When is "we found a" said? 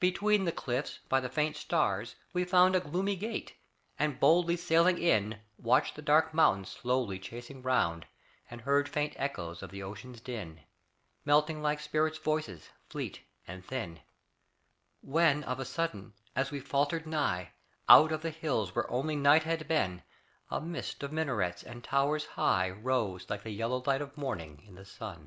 2.32-2.80